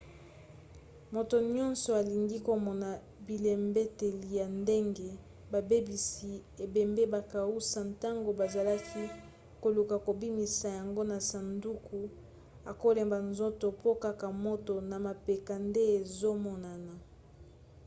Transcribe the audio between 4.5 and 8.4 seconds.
ndenge babebisi ebembe bakausa ntango